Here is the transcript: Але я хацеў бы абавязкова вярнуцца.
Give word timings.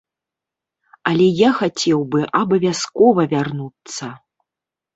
Але 1.11 1.27
я 1.41 1.49
хацеў 1.59 1.99
бы 2.15 2.19
абавязкова 2.41 3.29
вярнуцца. 3.37 4.13